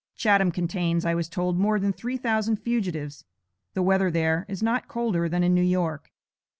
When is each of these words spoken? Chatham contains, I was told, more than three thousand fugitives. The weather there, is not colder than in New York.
Chatham 0.15 0.51
contains, 0.51 1.05
I 1.05 1.13
was 1.13 1.29
told, 1.29 1.59
more 1.59 1.79
than 1.79 1.93
three 1.93 2.17
thousand 2.17 2.55
fugitives. 2.55 3.23
The 3.75 3.83
weather 3.83 4.09
there, 4.09 4.47
is 4.49 4.63
not 4.63 4.87
colder 4.87 5.29
than 5.29 5.43
in 5.43 5.53
New 5.53 5.61
York. 5.61 6.11